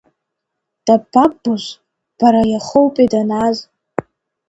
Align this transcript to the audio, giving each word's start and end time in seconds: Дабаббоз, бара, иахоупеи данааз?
Дабаббоз, 0.85 1.65
бара, 2.17 2.41
иахоупеи 2.53 3.07
данааз? 3.11 3.57